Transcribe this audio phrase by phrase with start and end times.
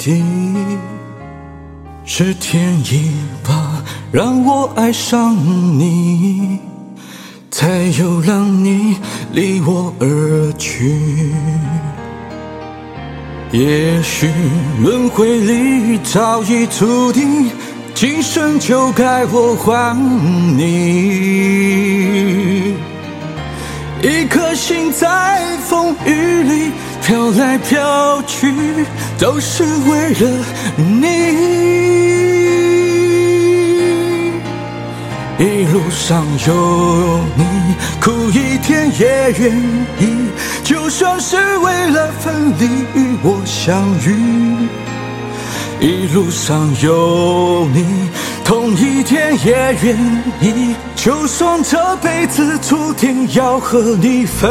[0.00, 0.24] 地。
[2.04, 3.12] 是天意
[3.46, 5.36] 吧，让我爱上
[5.78, 6.58] 你，
[7.50, 7.68] 才
[8.00, 8.96] 又让你
[9.32, 11.30] 离我而去。
[13.52, 14.28] 也许
[14.82, 17.50] 轮回里早已注定。
[17.92, 19.94] 今生就该我还
[20.56, 20.64] 你，
[24.02, 26.70] 一颗心在风雨里
[27.02, 28.52] 飘来飘去，
[29.18, 30.44] 都是为了
[30.76, 31.06] 你。
[35.38, 37.44] 一路上有你，
[38.00, 39.56] 苦一点也愿
[39.98, 40.28] 意，
[40.62, 44.68] 就算是为了分离与我相遇。
[45.80, 48.10] 一路上有你，
[48.44, 49.96] 痛一点也愿
[50.42, 50.76] 意。
[50.94, 54.50] 就算这辈子注定要和你分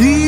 [0.00, 0.27] 离。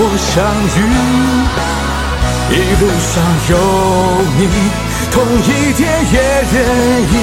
[0.00, 0.46] 我相
[0.78, 0.80] 遇，
[2.54, 3.18] 一路上
[3.50, 3.52] 有
[4.38, 4.40] 你，
[5.10, 5.80] 痛一点
[6.12, 6.16] 也
[6.52, 6.56] 愿
[7.02, 7.14] 意。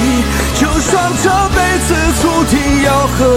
[0.54, 1.24] 就算这
[1.56, 1.88] 辈子
[2.20, 3.35] 注定要和。